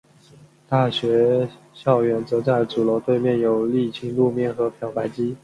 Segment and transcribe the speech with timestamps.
[0.67, 5.35] 大学校园则在主楼对面有沥青路面和漂白机。